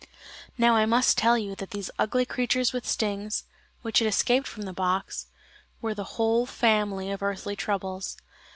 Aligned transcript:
Now 0.57 0.75
I 0.75 0.87
must 0.87 1.15
tell 1.15 1.37
you 1.37 1.53
that 1.57 1.69
these 1.69 1.91
ugly 1.99 2.25
creatures 2.25 2.73
with 2.73 2.87
stings, 2.87 3.43
which 3.83 3.99
had 3.99 4.07
escaped 4.07 4.47
from 4.47 4.63
the 4.63 4.73
box, 4.73 5.27
were 5.79 5.93
the 5.93 6.03
whole 6.17 6.47
family 6.47 7.11
of 7.11 7.21
earthly 7.21 7.55
troubles. 7.55 8.17